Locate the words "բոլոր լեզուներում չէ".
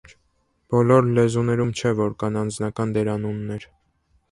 0.75-1.93